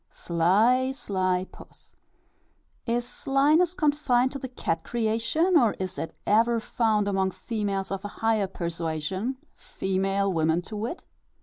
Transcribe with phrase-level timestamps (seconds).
[0.09, 1.95] Sly, sly puss.
[2.87, 8.03] Is slyness confined to the cat creation, or is it ever found among females of
[8.03, 11.05] a higher persuasion female women to wit?